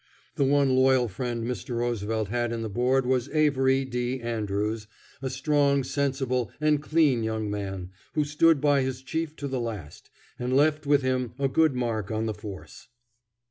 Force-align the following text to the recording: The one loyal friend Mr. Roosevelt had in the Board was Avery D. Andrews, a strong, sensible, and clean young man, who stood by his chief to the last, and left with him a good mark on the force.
The 0.33 0.43
one 0.43 0.75
loyal 0.75 1.07
friend 1.07 1.43
Mr. 1.45 1.77
Roosevelt 1.77 2.29
had 2.29 2.51
in 2.51 2.63
the 2.63 2.71
Board 2.71 3.05
was 3.05 3.29
Avery 3.29 3.85
D. 3.85 4.19
Andrews, 4.19 4.87
a 5.21 5.29
strong, 5.29 5.83
sensible, 5.83 6.49
and 6.59 6.81
clean 6.81 7.21
young 7.21 7.51
man, 7.51 7.91
who 8.15 8.25
stood 8.25 8.59
by 8.59 8.81
his 8.81 9.03
chief 9.03 9.35
to 9.35 9.47
the 9.47 9.59
last, 9.59 10.09
and 10.39 10.55
left 10.55 10.87
with 10.87 11.03
him 11.03 11.33
a 11.37 11.47
good 11.47 11.75
mark 11.75 12.09
on 12.09 12.25
the 12.25 12.33
force. 12.33 12.87